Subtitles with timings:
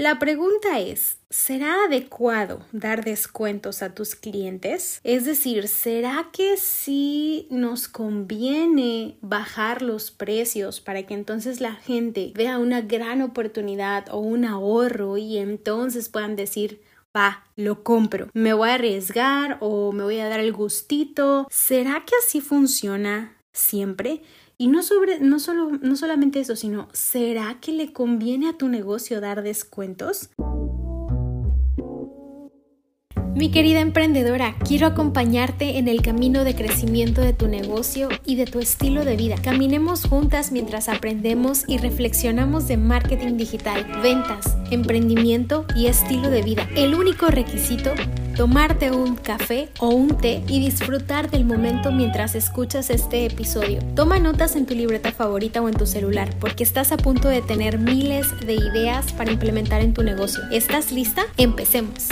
[0.00, 4.98] La pregunta es, ¿será adecuado dar descuentos a tus clientes?
[5.04, 12.32] Es decir, ¿será que sí nos conviene bajar los precios para que entonces la gente
[12.34, 16.80] vea una gran oportunidad o un ahorro y entonces puedan decir,
[17.14, 21.46] va, lo compro, me voy a arriesgar o me voy a dar el gustito.
[21.50, 24.22] ¿Será que así funciona siempre?
[24.60, 28.68] Y no, sobre, no, solo, no solamente eso, sino ¿será que le conviene a tu
[28.68, 30.28] negocio dar descuentos?
[33.34, 38.44] Mi querida emprendedora, quiero acompañarte en el camino de crecimiento de tu negocio y de
[38.44, 39.36] tu estilo de vida.
[39.42, 46.68] Caminemos juntas mientras aprendemos y reflexionamos de marketing digital, ventas, emprendimiento y estilo de vida.
[46.76, 47.94] El único requisito
[48.40, 53.80] tomarte un café o un té y disfrutar del momento mientras escuchas este episodio.
[53.94, 57.42] Toma notas en tu libreta favorita o en tu celular porque estás a punto de
[57.42, 60.42] tener miles de ideas para implementar en tu negocio.
[60.50, 61.24] ¿Estás lista?
[61.36, 62.08] Empecemos.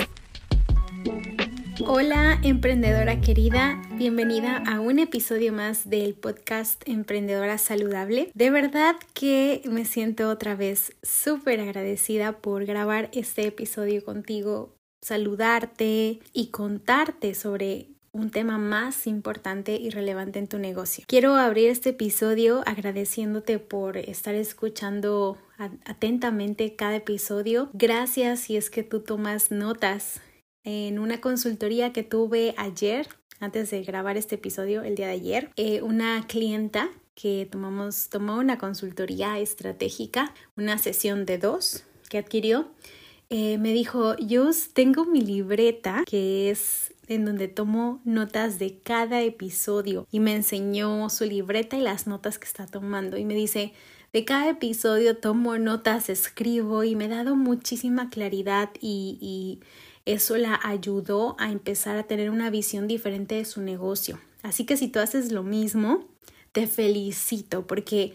[1.86, 8.30] Hola emprendedora querida, bienvenida a un episodio más del podcast Emprendedora Saludable.
[8.34, 16.20] De verdad que me siento otra vez súper agradecida por grabar este episodio contigo saludarte
[16.32, 21.04] y contarte sobre un tema más importante y relevante en tu negocio.
[21.06, 25.38] Quiero abrir este episodio agradeciéndote por estar escuchando
[25.84, 27.70] atentamente cada episodio.
[27.72, 30.20] Gracias si es que tú tomas notas.
[30.64, 33.08] En una consultoría que tuve ayer,
[33.40, 38.38] antes de grabar este episodio, el día de ayer, eh, una clienta que tomamos, tomó
[38.38, 42.68] una consultoría estratégica, una sesión de dos que adquirió
[43.30, 49.22] eh, me dijo, yo tengo mi libreta que es en donde tomo notas de cada
[49.22, 53.72] episodio y me enseñó su libreta y las notas que está tomando y me dice,
[54.12, 59.60] de cada episodio tomo notas, escribo y me ha dado muchísima claridad y, y
[60.06, 64.18] eso la ayudó a empezar a tener una visión diferente de su negocio.
[64.42, 66.06] Así que si tú haces lo mismo,
[66.52, 68.14] te felicito porque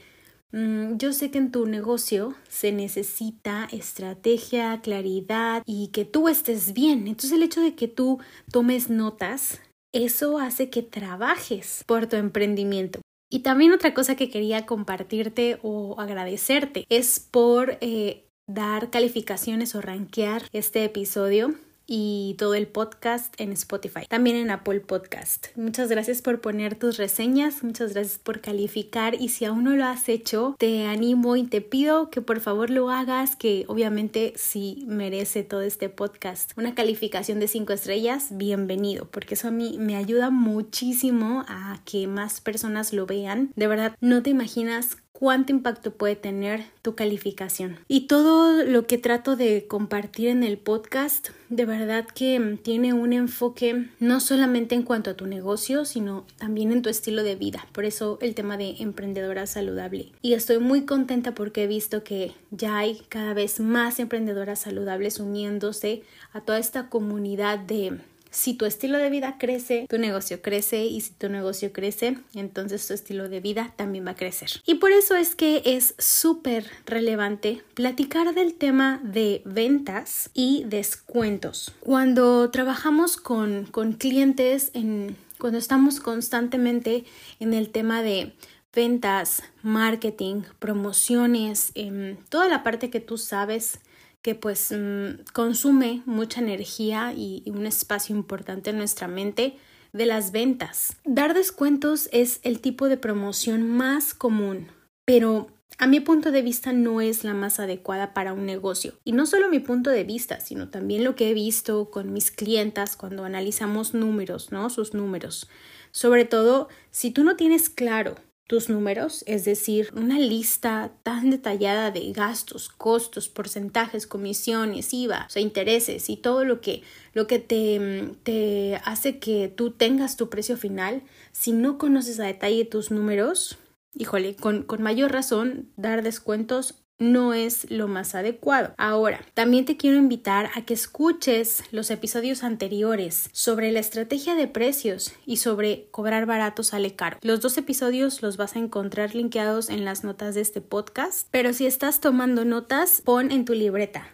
[0.54, 7.08] yo sé que en tu negocio se necesita estrategia, claridad y que tú estés bien.
[7.08, 8.20] Entonces el hecho de que tú
[8.52, 9.62] tomes notas,
[9.94, 13.00] eso hace que trabajes por tu emprendimiento.
[13.32, 19.82] Y también otra cosa que quería compartirte o agradecerte es por eh, dar calificaciones o
[19.82, 21.56] rankear este episodio
[21.88, 25.48] y todo el podcast en Spotify, también en Apple Podcast.
[25.56, 29.86] Muchas gracias por poner tus reseñas, muchas gracias por calificar y si aún no lo
[29.86, 34.84] has hecho, te animo y te pido que por favor lo hagas, que obviamente si
[34.88, 36.52] merece todo este podcast.
[36.58, 42.08] Una calificación de 5 estrellas, bienvenido, porque eso a mí me ayuda muchísimo a que
[42.08, 43.52] más personas lo vean.
[43.56, 47.80] De verdad, no te imaginas cuánto impacto puede tener tu calificación.
[47.88, 53.14] Y todo lo que trato de compartir en el podcast, de verdad que tiene un
[53.14, 57.66] enfoque no solamente en cuanto a tu negocio, sino también en tu estilo de vida.
[57.72, 60.12] Por eso el tema de emprendedora saludable.
[60.22, 65.22] Y estoy muy contenta porque he visto que ya hay cada vez más emprendedoras saludables
[65.22, 67.98] uniéndose a toda esta comunidad de
[68.34, 72.86] si tu estilo de vida crece, tu negocio crece y si tu negocio crece, entonces
[72.88, 74.50] tu estilo de vida también va a crecer.
[74.66, 81.76] Y por eso es que es súper relevante platicar del tema de ventas y descuentos.
[81.80, 87.06] Cuando trabajamos con, con clientes, en, cuando estamos constantemente
[87.40, 88.34] en el tema de
[88.74, 93.80] ventas, marketing, promociones, en toda la parte que tú sabes
[94.24, 99.58] que pues mm, consume mucha energía y, un espacio importante en nuestra mente
[99.92, 100.98] de las ventas.
[101.04, 104.70] Dar descuentos es el tipo de promoción más común,
[105.06, 108.94] pero a mi punto de vista no es la más adecuada para un negocio.
[109.04, 112.32] Y no solo mi punto de vista, sino también lo que he visto con mis
[112.32, 114.70] clientas cuando analizamos números, ¿no?
[114.70, 115.50] Sus números.
[115.92, 118.16] Sobre todo, si tú no tienes claro
[118.48, 125.30] tus números, es decir, una lista tan detallada de gastos, costos, porcentajes, comisiones, IVA, o
[125.30, 130.30] sea, intereses y todo lo que, lo que te, te hace que tú tengas tu
[130.30, 133.58] precio final, si no conoces a detalle tus números,
[133.96, 138.74] híjole, con, con mayor razón dar descuentos no es lo más adecuado.
[138.78, 144.48] Ahora, también te quiero invitar a que escuches los episodios anteriores sobre la estrategia de
[144.48, 147.18] precios y sobre cobrar barato sale caro.
[147.22, 151.54] Los dos episodios los vas a encontrar linkeados en las notas de este podcast, pero
[151.54, 154.08] si estás tomando notas, pon en tu libreta.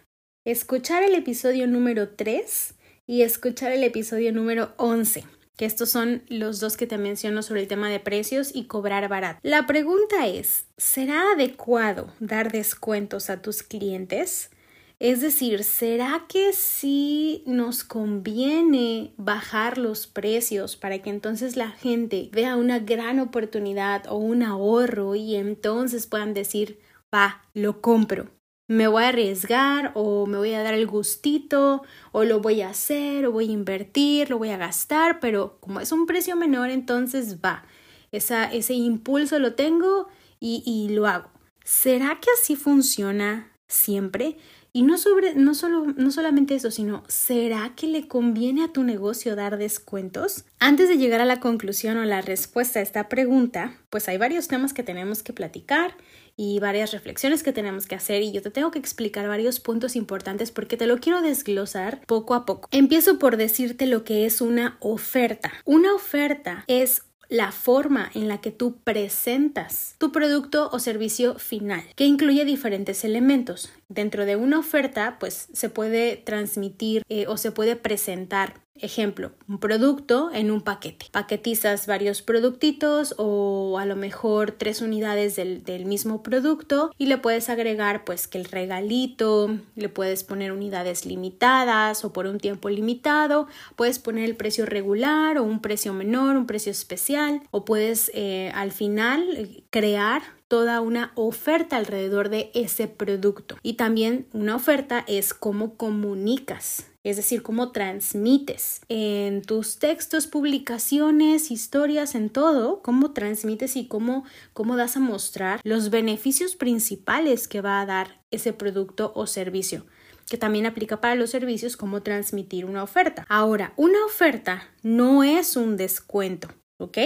[0.45, 2.75] Escuchar el episodio número 3
[3.05, 7.59] y escuchar el episodio número 11 que estos son los dos que te menciono sobre
[7.59, 9.41] el tema de precios y cobrar barato.
[9.43, 14.51] La pregunta es, ¿será adecuado dar descuentos a tus clientes?
[14.99, 22.29] Es decir, ¿será que sí nos conviene bajar los precios para que entonces la gente
[22.31, 26.79] vea una gran oportunidad o un ahorro y entonces puedan decir,
[27.13, 28.29] va, lo compro?
[28.69, 31.81] Me voy a arriesgar o me voy a dar el gustito
[32.11, 35.79] o lo voy a hacer o voy a invertir, lo voy a gastar, pero como
[35.79, 37.65] es un precio menor, entonces va,
[38.11, 40.07] ese impulso lo tengo
[40.39, 41.31] y, y lo hago.
[41.63, 44.37] ¿Será que así funciona siempre?
[44.71, 48.83] Y no, sobre, no, solo, no solamente eso, sino ¿será que le conviene a tu
[48.83, 50.45] negocio dar descuentos?
[50.59, 54.47] Antes de llegar a la conclusión o la respuesta a esta pregunta, pues hay varios
[54.47, 55.95] temas que tenemos que platicar
[56.39, 59.97] y varias reflexiones que tenemos que hacer y yo te tengo que explicar varios puntos
[59.97, 62.69] importantes porque te lo quiero desglosar poco a poco.
[62.71, 65.51] Empiezo por decirte lo que es una oferta.
[65.65, 71.83] Una oferta es la forma en la que tú presentas tu producto o servicio final,
[71.97, 73.73] que incluye diferentes elementos.
[73.89, 79.59] Dentro de una oferta, pues se puede transmitir eh, o se puede presentar Ejemplo, un
[79.59, 81.07] producto en un paquete.
[81.11, 87.17] Paquetizas varios productitos o a lo mejor tres unidades del, del, mismo producto y le
[87.17, 92.69] puedes agregar pues que el regalito, le puedes poner unidades limitadas o por un tiempo
[92.69, 98.09] limitado, puedes poner el precio regular o un precio menor, un precio especial o puedes
[98.13, 103.57] eh, al final eh, crear toda una oferta alrededor de ese producto.
[103.63, 111.49] Y también una oferta es cómo comunicas es decir, cómo transmites en tus textos, publicaciones,
[111.49, 117.61] historias, en todo, cómo transmites y cómo, cómo das a mostrar los beneficios principales que
[117.61, 119.85] va a dar ese producto o servicio
[120.29, 123.25] que también aplica para los servicios, cómo transmitir una oferta.
[123.29, 126.97] Ahora, una oferta no es un descuento, ¿ok?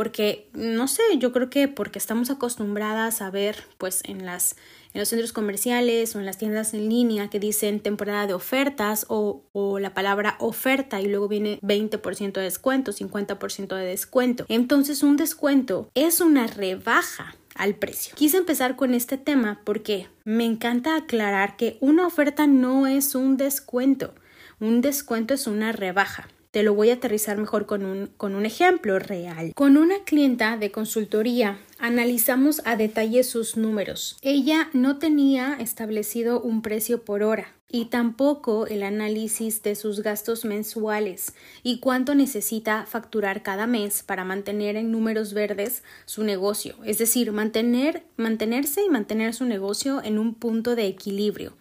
[0.00, 4.56] Porque no sé, yo creo que porque estamos acostumbradas a ver pues en las
[4.94, 9.04] en los centros comerciales o en las tiendas en línea que dicen temporada de ofertas
[9.10, 14.46] o, o la palabra oferta y luego viene 20% de descuento, 50% de descuento.
[14.48, 18.14] Entonces un descuento es una rebaja al precio.
[18.16, 23.36] Quise empezar con este tema porque me encanta aclarar que una oferta no es un
[23.36, 24.14] descuento.
[24.60, 26.26] Un descuento es una rebaja.
[26.50, 29.52] Te lo voy a aterrizar mejor con un, con un ejemplo real.
[29.54, 34.18] Con una clienta de consultoría analizamos a detalle sus números.
[34.20, 40.44] Ella no tenía establecido un precio por hora y tampoco el análisis de sus gastos
[40.44, 46.98] mensuales y cuánto necesita facturar cada mes para mantener en números verdes su negocio, es
[46.98, 51.52] decir, mantener, mantenerse y mantener su negocio en un punto de equilibrio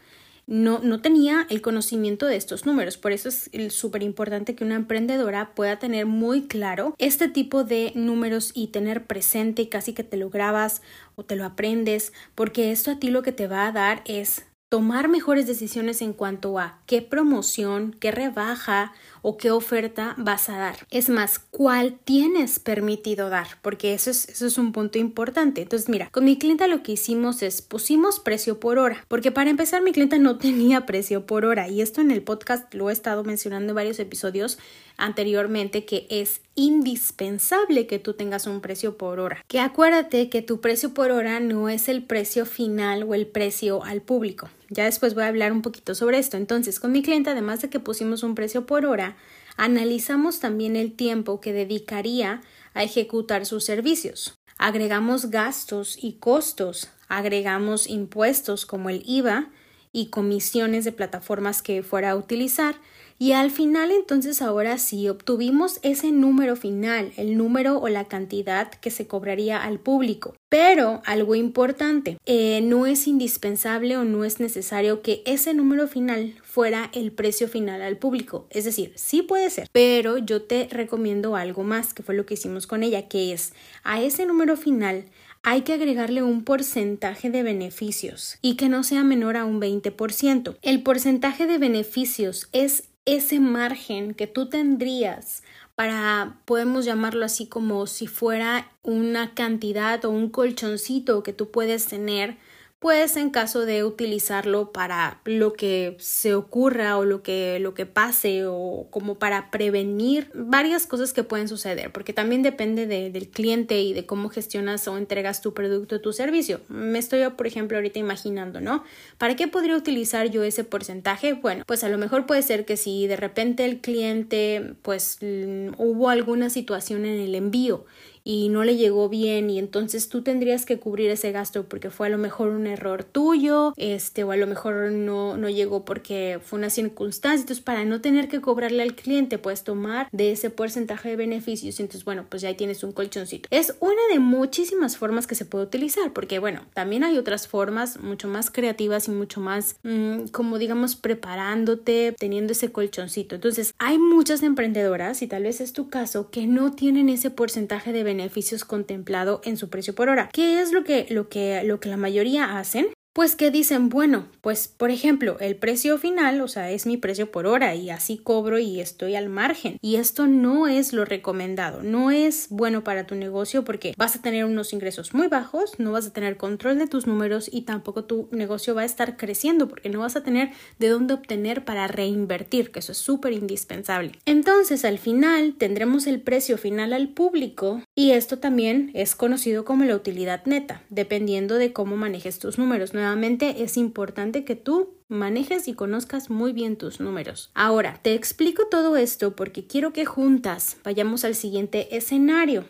[0.50, 2.98] no, no tenía el conocimiento de estos números.
[2.98, 7.92] Por eso es súper importante que una emprendedora pueda tener muy claro este tipo de
[7.94, 10.82] números y tener presente y casi que te lo grabas
[11.16, 14.48] o te lo aprendes, porque esto a ti lo que te va a dar es
[14.70, 20.58] tomar mejores decisiones en cuanto a qué promoción, qué rebaja o qué oferta vas a
[20.58, 20.76] dar.
[20.90, 25.62] Es más, cuál tienes permitido dar, porque eso es, eso es un punto importante.
[25.62, 29.50] Entonces, mira, con mi clienta lo que hicimos es pusimos precio por hora, porque para
[29.50, 32.94] empezar mi clienta no tenía precio por hora y esto en el podcast lo he
[32.94, 34.58] estado mencionando en varios episodios
[34.98, 39.44] anteriormente que es indispensable que tú tengas un precio por hora.
[39.48, 43.84] Que acuérdate que tu precio por hora no es el precio final o el precio
[43.84, 44.50] al público.
[44.70, 46.38] Ya después voy a hablar un poquito sobre esto.
[46.38, 49.18] Entonces, con mi cliente, además de que pusimos un precio por hora,
[49.58, 52.42] analizamos también el tiempo que dedicaría
[52.74, 54.36] a ejecutar sus servicios.
[54.58, 59.50] Agregamos gastos y costos, agregamos impuestos como el IVA
[59.92, 62.76] y comisiones de plataformas que fuera a utilizar
[63.20, 68.72] y al final entonces ahora sí obtuvimos ese número final, el número o la cantidad
[68.72, 70.36] que se cobraría al público.
[70.48, 76.34] Pero algo importante, eh, no es indispensable o no es necesario que ese número final
[76.44, 78.48] fuera el precio final al público.
[78.50, 82.36] Es decir, sí puede ser, pero yo te recomiendo algo más, que fue lo que
[82.36, 85.06] hicimos con ella, que es a ese número final
[85.42, 90.58] hay que agregarle un porcentaje de beneficios y que no sea menor a un 20%.
[90.62, 95.44] El porcentaje de beneficios es ese margen que tú tendrías
[95.76, 101.86] para, podemos llamarlo así como si fuera una cantidad o un colchoncito que tú puedes
[101.86, 102.38] tener
[102.80, 107.86] pues en caso de utilizarlo para lo que se ocurra o lo que, lo que
[107.86, 113.82] pase o como para prevenir varias cosas que pueden suceder, porque también depende del cliente
[113.82, 116.62] y de cómo gestionas o entregas tu producto o tu servicio.
[116.70, 118.86] Me estoy, por ejemplo, ahorita imaginando, ¿no?
[119.18, 121.34] ¿Para qué podría utilizar yo ese porcentaje?
[121.34, 126.10] Bueno, pues a lo mejor puede ser que si de repente el cliente, pues hubo
[126.10, 127.86] alguna situación en el envío
[128.30, 132.06] y no le llegó bien y entonces tú tendrías que cubrir ese gasto porque fue
[132.06, 136.40] a lo mejor un error tuyo, este, o a lo mejor no, no llegó porque
[136.44, 137.42] fue una circunstancia.
[137.42, 141.80] Entonces, para no tener que cobrarle al cliente, puedes tomar de ese porcentaje de beneficios.
[141.80, 143.50] Entonces, bueno, pues ya ahí tienes un colchoncito.
[143.50, 148.00] Es una de muchísimas formas que se puede utilizar porque, bueno, también hay otras formas
[148.00, 153.34] mucho más creativas y mucho más, mm, como digamos, preparándote, teniendo ese colchoncito.
[153.34, 157.92] Entonces, hay muchas emprendedoras, y tal vez es tu caso, que no tienen ese porcentaje
[157.92, 158.19] de beneficios
[158.66, 160.30] contemplado en su precio por hora.
[160.34, 162.88] ¿Qué es lo que, lo que, lo que la mayoría hacen?
[163.12, 167.32] Pues que dicen, bueno, pues por ejemplo, el precio final, o sea, es mi precio
[167.32, 169.78] por hora y así cobro y estoy al margen.
[169.82, 174.22] Y esto no es lo recomendado, no es bueno para tu negocio porque vas a
[174.22, 178.06] tener unos ingresos muy bajos, no vas a tener control de tus números y tampoco
[178.06, 181.88] tu negocio va a estar creciendo porque no vas a tener de dónde obtener para
[181.88, 184.12] reinvertir, que eso es súper indispensable.
[184.26, 189.84] Entonces, al final tendremos el precio final al público y esto también es conocido como
[189.84, 195.68] la utilidad neta, dependiendo de cómo manejes tus números nuevamente es importante que tú manejes
[195.68, 197.50] y conozcas muy bien tus números.
[197.54, 202.66] Ahora, te explico todo esto porque quiero que juntas vayamos al siguiente escenario.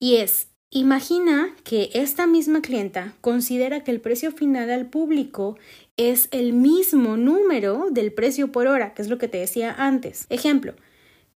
[0.00, 5.56] Y es, imagina que esta misma clienta considera que el precio final al público
[5.96, 10.26] es el mismo número del precio por hora, que es lo que te decía antes.
[10.30, 10.74] Ejemplo,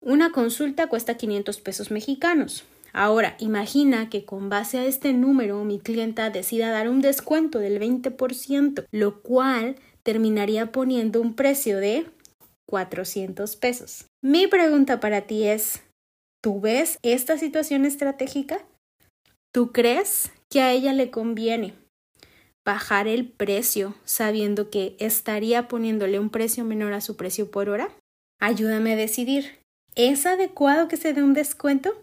[0.01, 2.63] una consulta cuesta 500 pesos mexicanos.
[2.93, 7.79] Ahora, imagina que con base a este número mi clienta decida dar un descuento del
[7.79, 12.08] 20%, lo cual terminaría poniendo un precio de
[12.67, 14.05] 400 pesos.
[14.24, 15.84] Mi pregunta para ti es,
[16.41, 18.65] ¿tú ves esta situación estratégica?
[19.51, 21.74] ¿Tú crees que a ella le conviene
[22.65, 27.89] bajar el precio sabiendo que estaría poniéndole un precio menor a su precio por hora?
[28.39, 29.60] Ayúdame a decidir.
[29.96, 31.93] ¿Es adecuado que se dé un descuento?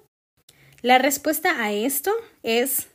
[0.83, 2.89] La respuesta a esto es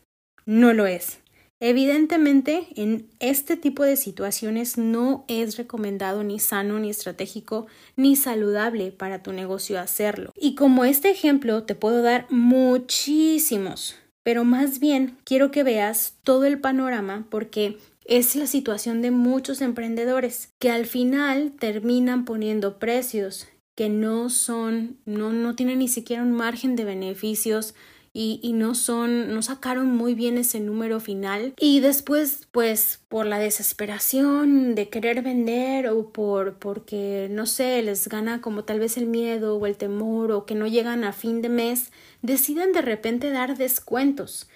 [0.45, 1.19] no lo es.
[1.59, 8.91] Evidentemente, en este tipo de situaciones no es recomendado ni sano, ni estratégico, ni saludable
[8.91, 10.33] para tu negocio hacerlo.
[10.35, 16.45] Y como este ejemplo te puedo dar muchísimos, pero más bien quiero que veas todo
[16.45, 23.47] el panorama porque es la situación de muchos emprendedores que al final terminan poniendo precios
[23.75, 27.73] que no son, no, no tienen ni siquiera un margen de beneficios
[28.13, 31.53] y, y, no son, no sacaron muy bien ese número final.
[31.57, 38.09] Y después pues por la desesperación de querer vender o por porque no sé les
[38.09, 41.41] gana como tal vez el miedo o el temor o que no llegan a fin
[41.41, 44.49] de mes deciden de repente dar descuentos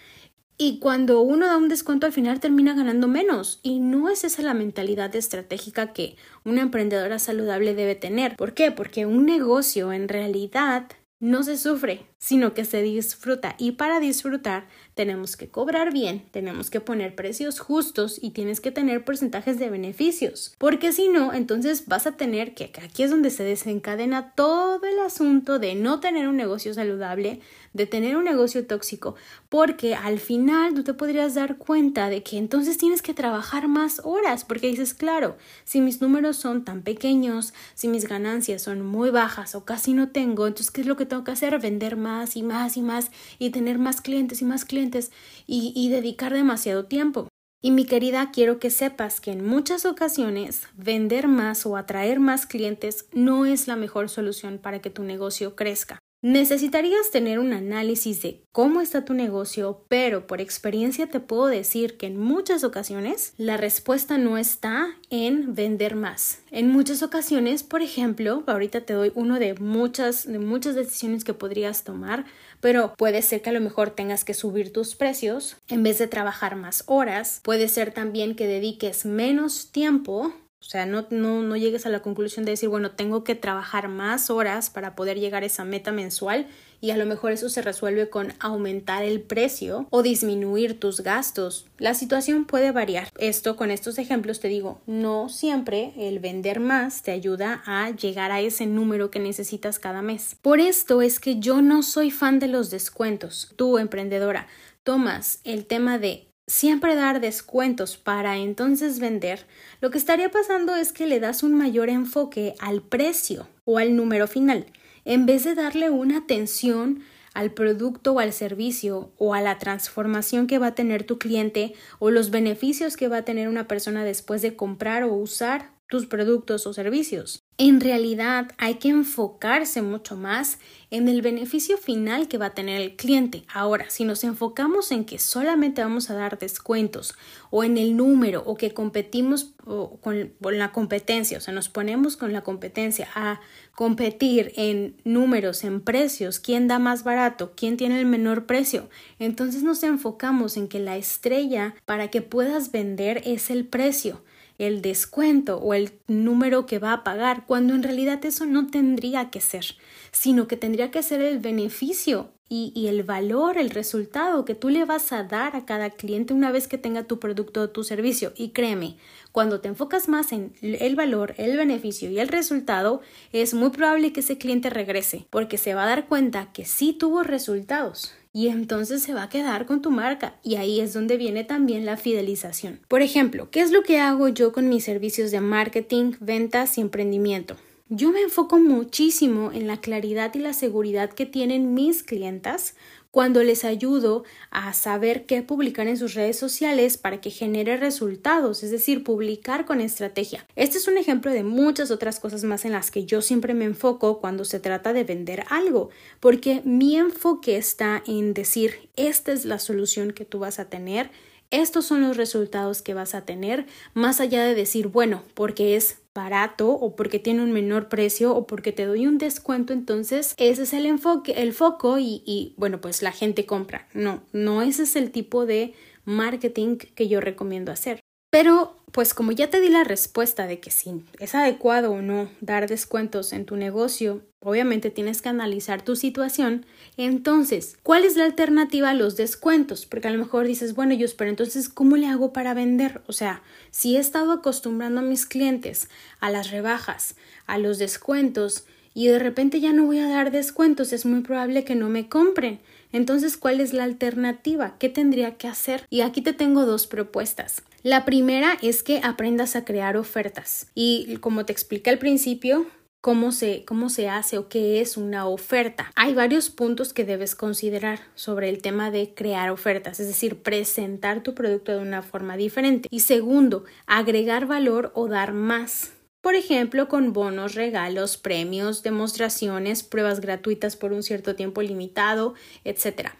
[0.57, 3.59] y cuando uno da un descuento al final termina ganando menos.
[3.61, 8.35] Y no es esa la mentalidad estratégica que una emprendedora saludable debe tener.
[8.35, 8.71] ¿Por qué?
[8.71, 10.87] Porque un negocio en realidad
[11.19, 13.53] no se sufre, sino que se disfruta.
[13.59, 14.65] Y para disfrutar
[14.95, 19.69] tenemos que cobrar bien, tenemos que poner precios justos y tienes que tener porcentajes de
[19.69, 20.55] beneficios.
[20.57, 24.97] Porque si no, entonces vas a tener que, aquí es donde se desencadena todo el
[25.05, 27.41] asunto de no tener un negocio saludable,
[27.73, 29.15] de tener un negocio tóxico,
[29.49, 34.01] porque al final tú te podrías dar cuenta de que entonces tienes que trabajar más
[34.03, 39.11] horas, porque dices, claro, si mis números son tan pequeños, si mis ganancias son muy
[39.11, 41.59] bajas o casi no tengo, entonces ¿qué es lo que tengo que hacer?
[41.59, 41.97] Vender
[42.35, 45.11] y más y más y tener más clientes y más clientes
[45.45, 47.27] y dedicar demasiado tiempo.
[47.61, 52.45] Y mi querida, quiero que sepas que en muchas ocasiones vender más o atraer más
[52.45, 55.97] clientes no es la mejor solución para que tu negocio crezca.
[56.25, 61.97] Necesitarías tener un análisis de cómo está tu negocio, pero por experiencia te puedo decir
[61.97, 66.39] que en muchas ocasiones la respuesta no está en vender más.
[66.49, 71.35] En muchas ocasiones, por ejemplo, ahorita te doy uno de muchas de muchas decisiones que
[71.35, 72.25] podrías tomar,
[72.59, 76.07] pero puede ser que a lo mejor tengas que subir tus precios en vez de
[76.07, 80.33] trabajar más horas, puede ser también que dediques menos tiempo
[80.65, 83.87] o sea, no, no, no llegues a la conclusión de decir, bueno, tengo que trabajar
[83.87, 86.47] más horas para poder llegar a esa meta mensual
[86.81, 91.67] y a lo mejor eso se resuelve con aumentar el precio o disminuir tus gastos.
[91.77, 93.09] La situación puede variar.
[93.19, 98.31] Esto con estos ejemplos te digo, no siempre el vender más te ayuda a llegar
[98.31, 100.35] a ese número que necesitas cada mes.
[100.41, 103.53] Por esto es que yo no soy fan de los descuentos.
[103.55, 104.47] Tú, emprendedora,
[104.83, 109.45] tomas el tema de siempre dar descuentos para entonces vender,
[109.81, 113.95] lo que estaría pasando es que le das un mayor enfoque al precio o al
[113.95, 114.67] número final,
[115.05, 120.47] en vez de darle una atención al producto o al servicio o a la transformación
[120.47, 124.05] que va a tener tu cliente o los beneficios que va a tener una persona
[124.05, 127.43] después de comprar o usar tus productos o servicios.
[127.57, 132.81] En realidad hay que enfocarse mucho más en el beneficio final que va a tener
[132.81, 133.45] el cliente.
[133.53, 137.15] Ahora, si nos enfocamos en que solamente vamos a dar descuentos
[137.51, 139.53] o en el número o que competimos
[140.01, 143.39] con, la competencia, o sea, nos ponemos con la competencia a
[143.73, 149.63] competir en números, en precios, quién da más barato, quién tiene el menor precio, entonces
[149.63, 154.21] nos enfocamos en que la estrella para que puedas vender es el precio
[154.57, 159.29] el descuento o el número que va a pagar, cuando en realidad eso no tendría
[159.29, 159.65] que ser,
[160.11, 164.85] sino que tendría que ser el beneficio y, el valor, el resultado que tú le
[164.85, 168.33] vas a dar a cada cliente una vez que tenga tu producto o tu servicio.
[168.35, 168.97] Y créeme,
[169.31, 173.01] cuando te enfocas más en el valor, el beneficio y el resultado,
[173.33, 176.93] es muy probable que ese cliente regrese, porque se va a dar cuenta que sí
[176.93, 181.15] tuvo resultados y entonces se va a quedar con tu marca y ahí es donde
[181.15, 182.81] viene también la fidelización.
[182.89, 186.81] Por ejemplo, ¿qué es lo que hago yo con mis servicios de marketing, ventas y
[186.81, 187.55] emprendimiento?
[187.87, 192.75] Yo me enfoco muchísimo en la claridad y la seguridad que tienen mis clientas
[193.15, 198.61] cuando les ayudo a saber qué publicar en sus redes sociales para que genere resultados,
[198.61, 200.45] es decir, publicar con estrategia.
[200.57, 203.63] Este es un ejemplo de muchas otras cosas más en las que yo siempre me
[203.63, 209.45] enfoco cuando se trata de vender algo, porque mi enfoque está en decir, esta es
[209.45, 211.09] la solución que tú vas a tener,
[211.51, 215.99] estos son los resultados que vas a tener, más allá de decir, bueno, porque es
[216.15, 220.63] barato o porque tiene un menor precio o porque te doy un descuento, entonces ese
[220.63, 223.87] es el enfoque, el foco y, y bueno, pues la gente compra.
[223.93, 225.73] No, no ese es el tipo de
[226.05, 228.04] marketing que yo recomiendo hacer.
[228.35, 232.29] Pero, pues como ya te di la respuesta de que si es adecuado o no
[232.41, 236.65] dar descuentos en tu negocio, obviamente tienes que analizar tu situación.
[236.97, 239.85] Entonces, ¿cuál es la alternativa a los descuentos?
[239.85, 243.01] Porque a lo mejor dices, bueno, yo, pero entonces, ¿cómo le hago para vender?
[243.07, 245.87] O sea, si he estado acostumbrando a mis clientes
[246.19, 247.15] a las rebajas,
[247.47, 251.63] a los descuentos, y de repente ya no voy a dar descuentos, es muy probable
[251.63, 252.59] que no me compren.
[252.95, 254.77] Entonces, ¿cuál es la alternativa?
[254.79, 255.85] ¿Qué tendría que hacer?
[255.89, 257.61] Y aquí te tengo dos propuestas.
[257.83, 260.67] La primera es que aprendas a crear ofertas.
[260.75, 262.67] Y como te expliqué al principio,
[263.01, 265.91] Cómo se, cómo se hace o qué es una oferta.
[265.95, 271.21] Hay varios puntos que debes considerar sobre el tema de crear ofertas, es decir, presentar
[271.21, 272.87] tu producto de una forma diferente.
[272.89, 275.91] Y segundo, agregar valor o dar más
[276.25, 282.33] por ejemplo, con bonos, regalos, premios, demostraciones, pruebas gratuitas por un cierto tiempo limitado,
[282.63, 283.11] etc.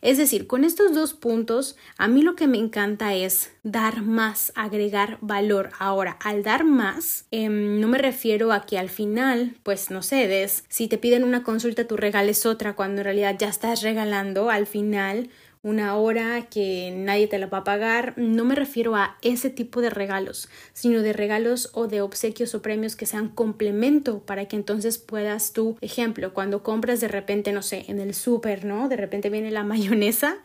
[0.00, 4.50] Es decir, con estos dos puntos, a mí lo que me encanta es dar más,
[4.54, 5.72] agregar valor.
[5.78, 10.64] Ahora, al dar más, em, no me refiero a que al final, pues no cedes.
[10.70, 14.66] Si te piden una consulta, tú regales otra, cuando en realidad ya estás regalando al
[14.66, 15.28] final
[15.64, 18.12] una hora que nadie te la va a pagar.
[18.16, 22.62] No me refiero a ese tipo de regalos, sino de regalos o de obsequios o
[22.62, 27.62] premios que sean complemento para que entonces puedas tú, ejemplo, cuando compras de repente, no
[27.62, 28.88] sé, en el súper, ¿no?
[28.88, 30.36] De repente viene la mayonesa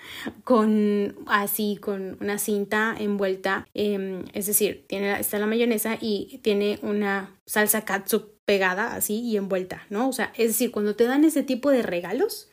[0.45, 6.79] con así, con una cinta envuelta, em, es decir, tiene, está la mayonesa y tiene
[6.81, 10.07] una salsa katsu pegada así y envuelta, ¿no?
[10.07, 12.49] O sea, es decir, cuando te dan ese tipo de regalos,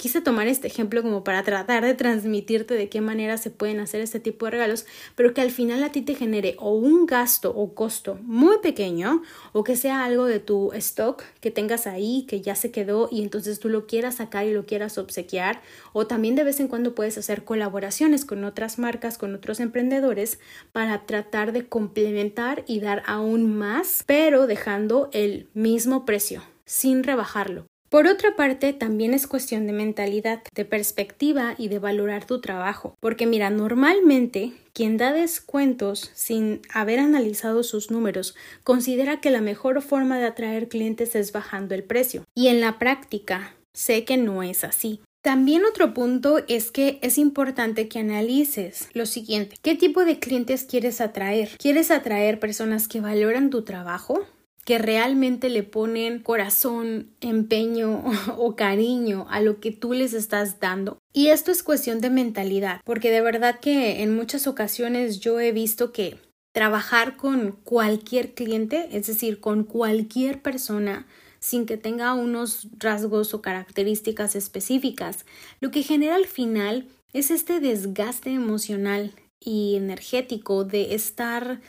[0.00, 4.00] Quise tomar este ejemplo como para tratar de transmitirte de qué manera se pueden hacer
[4.00, 7.50] este tipo de regalos, pero que al final a ti te genere o un gasto
[7.54, 9.20] o costo muy pequeño
[9.52, 13.22] o que sea algo de tu stock que tengas ahí que ya se quedó y
[13.22, 15.60] entonces tú lo quieras sacar y lo quieras obsequiar
[15.92, 20.38] o también de vez en cuando puedes hacer colaboraciones con otras marcas, con otros emprendedores
[20.72, 27.69] para tratar de complementar y dar aún más, pero dejando el mismo precio sin rebajarlo.
[27.90, 32.94] Por otra parte, también es cuestión de mentalidad, de perspectiva y de valorar tu trabajo.
[33.00, 39.82] Porque mira, normalmente quien da descuentos sin haber analizado sus números considera que la mejor
[39.82, 42.22] forma de atraer clientes es bajando el precio.
[42.32, 45.00] Y en la práctica, sé que no es así.
[45.20, 49.56] También otro punto es que es importante que analices lo siguiente.
[49.62, 51.50] ¿Qué tipo de clientes quieres atraer?
[51.58, 54.24] ¿Quieres atraer personas que valoran tu trabajo?
[54.64, 58.04] Que realmente le ponen corazón, empeño
[58.36, 60.98] o cariño a lo que tú les estás dando.
[61.12, 65.52] Y esto es cuestión de mentalidad, porque de verdad que en muchas ocasiones yo he
[65.52, 66.18] visto que
[66.52, 71.06] trabajar con cualquier cliente, es decir, con cualquier persona,
[71.38, 75.24] sin que tenga unos rasgos o características específicas,
[75.60, 81.60] lo que genera al final es este desgaste emocional y energético de estar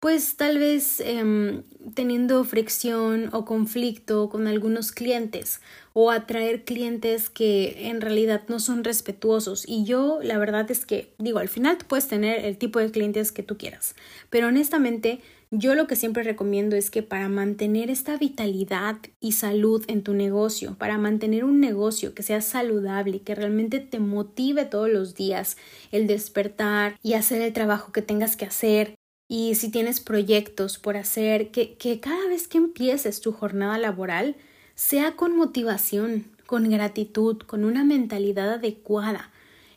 [0.00, 5.60] pues tal vez em, teniendo fricción o conflicto con algunos clientes
[5.92, 9.64] o atraer clientes que en realidad no son respetuosos.
[9.66, 12.90] Y yo la verdad es que digo, al final tú puedes tener el tipo de
[12.90, 13.96] clientes que tú quieras,
[14.30, 19.82] pero honestamente yo lo que siempre recomiendo es que para mantener esta vitalidad y salud
[19.88, 24.90] en tu negocio, para mantener un negocio que sea saludable, que realmente te motive todos
[24.90, 25.56] los días
[25.90, 28.97] el despertar y hacer el trabajo que tengas que hacer,
[29.28, 34.36] y si tienes proyectos por hacer, que, cada vez que empieces tu jornada laboral
[34.74, 39.30] sea con motivación, con gratitud, con una mentalidad adecuada,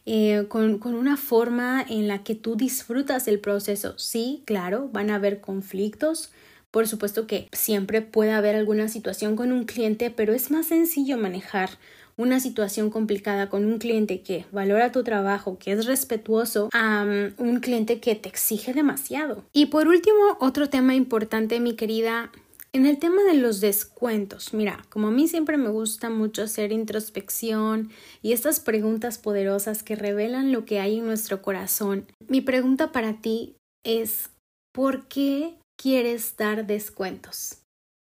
[0.06, 3.94] eh, con, con, una forma en la que tú disfrutas el proceso.
[3.98, 6.32] Sí, claro, van a haber conflictos.
[6.72, 11.18] Por supuesto que siempre puede haber alguna situación con un cliente, pero es más sencillo
[11.18, 11.72] manejar
[12.22, 17.46] una situación complicada con un cliente que valora tu trabajo, que es respetuoso, a um,
[17.46, 19.44] un cliente que te exige demasiado.
[19.54, 22.32] Y por último, otro tema importante, mi querida,
[22.74, 26.72] en el tema de los descuentos, mira, como a mí siempre me gusta mucho hacer
[26.72, 32.94] introspección y estas preguntas poderosas que revelan lo que hay en nuestro corazón, mi pregunta
[32.94, 34.30] para ti es,
[34.72, 37.58] ¿por qué quieres dar descuentos?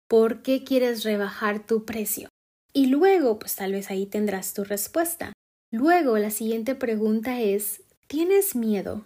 [0.08, 2.30] ¿Por qué quieres rebajar tu precio?
[2.76, 5.32] Y luego, pues tal vez ahí tendrás tu respuesta.
[5.72, 9.06] Luego, la siguiente pregunta es, ¿tienes miedo?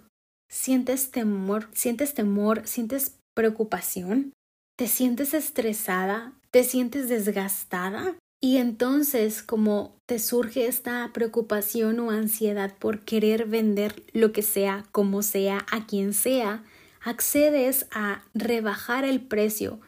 [0.50, 1.68] ¿Sientes temor?
[1.74, 2.66] ¿Sientes temor?
[2.66, 4.34] ¿Sientes preocupación?
[4.78, 6.34] ¿Te sientes estresada?
[6.52, 8.16] ¿Te sientes desgastada?
[8.40, 14.86] Y entonces, como te surge esta preocupación o ansiedad por querer vender lo que sea,
[14.92, 16.64] como sea, a quien sea,
[17.02, 19.80] accedes a rebajar el precio,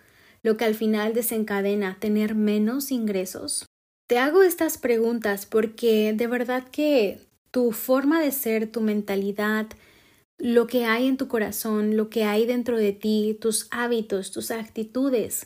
[0.42, 3.69] lo que al final desencadena tener menos ingresos?
[4.10, 7.20] Te hago estas preguntas porque de verdad que
[7.52, 9.68] tu forma de ser, tu mentalidad,
[10.40, 14.50] lo que hay en tu corazón, lo que hay dentro de ti, tus hábitos, tus
[14.50, 15.46] actitudes,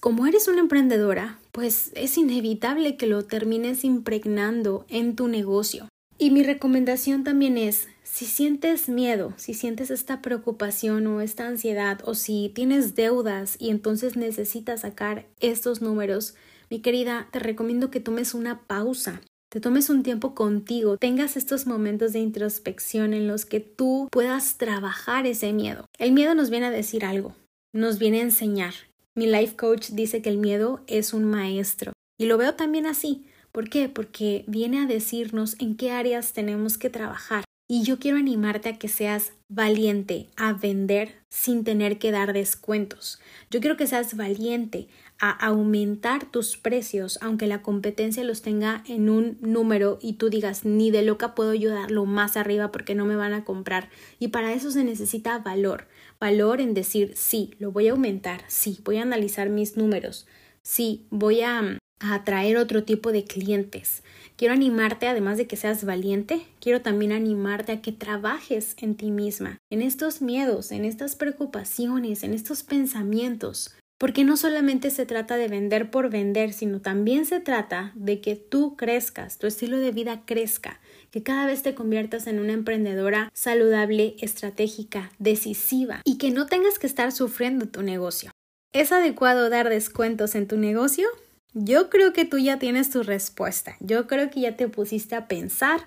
[0.00, 5.88] como eres una emprendedora, pues es inevitable que lo termines impregnando en tu negocio.
[6.18, 12.00] Y mi recomendación también es, si sientes miedo, si sientes esta preocupación o esta ansiedad,
[12.04, 16.34] o si tienes deudas y entonces necesitas sacar estos números,
[16.72, 21.66] mi querida, te recomiendo que tomes una pausa, te tomes un tiempo contigo, tengas estos
[21.66, 25.84] momentos de introspección en los que tú puedas trabajar ese miedo.
[25.98, 27.36] El miedo nos viene a decir algo,
[27.74, 28.72] nos viene a enseñar.
[29.14, 33.26] Mi life coach dice que el miedo es un maestro y lo veo también así.
[33.52, 33.90] ¿Por qué?
[33.90, 37.44] Porque viene a decirnos en qué áreas tenemos que trabajar.
[37.68, 43.20] Y yo quiero animarte a que seas valiente a vender sin tener que dar descuentos.
[43.50, 44.88] Yo quiero que seas valiente
[45.22, 50.64] a aumentar tus precios aunque la competencia los tenga en un número y tú digas
[50.64, 53.88] ni de loca puedo yo darlo más arriba porque no me van a comprar.
[54.18, 55.86] Y para eso se necesita valor.
[56.20, 60.26] Valor en decir sí, lo voy a aumentar, sí, voy a analizar mis números,
[60.62, 64.02] sí, voy a a atraer otro tipo de clientes.
[64.36, 69.12] Quiero animarte, además de que seas valiente, quiero también animarte a que trabajes en ti
[69.12, 73.76] misma, en estos miedos, en estas preocupaciones, en estos pensamientos.
[74.02, 78.34] Porque no solamente se trata de vender por vender, sino también se trata de que
[78.34, 80.80] tú crezcas, tu estilo de vida crezca,
[81.12, 86.80] que cada vez te conviertas en una emprendedora saludable, estratégica, decisiva y que no tengas
[86.80, 88.32] que estar sufriendo tu negocio.
[88.72, 91.06] ¿Es adecuado dar descuentos en tu negocio?
[91.54, 93.76] Yo creo que tú ya tienes tu respuesta.
[93.78, 95.86] Yo creo que ya te pusiste a pensar.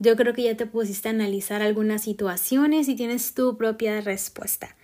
[0.00, 4.74] Yo creo que ya te pusiste a analizar algunas situaciones y tienes tu propia respuesta.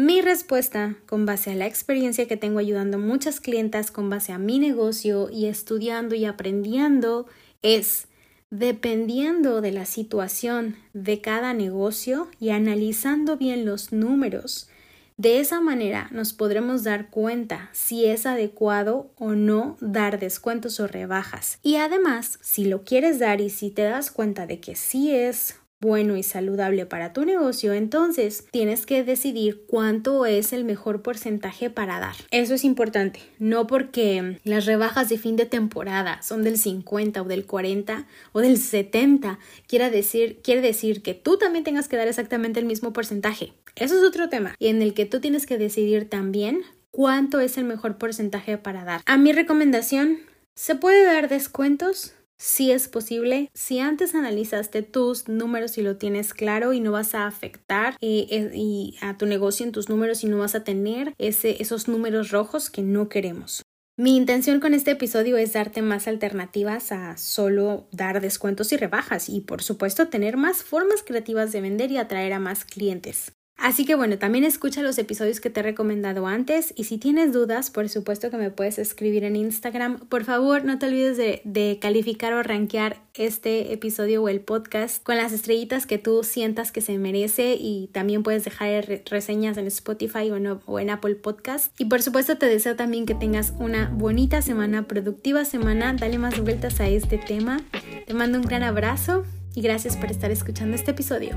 [0.00, 4.30] Mi respuesta, con base a la experiencia que tengo ayudando a muchas clientas, con base
[4.30, 7.26] a mi negocio y estudiando y aprendiendo,
[7.62, 8.06] es
[8.48, 14.68] dependiendo de la situación de cada negocio y analizando bien los números,
[15.16, 20.86] de esa manera nos podremos dar cuenta si es adecuado o no dar descuentos o
[20.86, 21.58] rebajas.
[21.64, 25.56] Y además, si lo quieres dar y si te das cuenta de que sí es
[25.80, 31.70] bueno y saludable para tu negocio, entonces tienes que decidir cuánto es el mejor porcentaje
[31.70, 32.16] para dar.
[32.30, 37.24] Eso es importante, no porque las rebajas de fin de temporada son del 50 o
[37.24, 42.08] del 40 o del 70, quiere decir, quiere decir que tú también tengas que dar
[42.08, 43.52] exactamente el mismo porcentaje.
[43.76, 47.58] Eso es otro tema y en el que tú tienes que decidir también cuánto es
[47.58, 49.02] el mejor porcentaje para dar.
[49.06, 50.18] A mi recomendación,
[50.54, 52.14] ¿se puede dar descuentos?
[52.38, 57.14] Si es posible, si antes analizaste tus números y lo tienes claro y no vas
[57.14, 61.60] a afectar eh, a tu negocio en tus números y no vas a tener ese,
[61.62, 63.62] esos números rojos que no queremos.
[63.96, 69.28] Mi intención con este episodio es darte más alternativas a solo dar descuentos y rebajas
[69.28, 73.32] y por supuesto tener más formas creativas de vender y atraer a más clientes.
[73.58, 77.32] Así que bueno, también escucha los episodios que te he recomendado antes y si tienes
[77.32, 79.98] dudas, por supuesto que me puedes escribir en Instagram.
[80.08, 85.16] Por favor, no te olvides de, calificar o rankear este episodio o el podcast con
[85.16, 90.30] las estrellitas que tú sientas que se merece y también puedes dejar reseñas en Spotify
[90.30, 91.74] o en Apple Podcast.
[91.80, 95.94] Y por supuesto te deseo también que tengas una bonita semana, productiva semana.
[95.94, 97.60] Dale más vueltas a este tema.
[98.06, 99.24] Te mando un gran abrazo
[99.56, 101.34] y gracias por estar escuchando este episodio.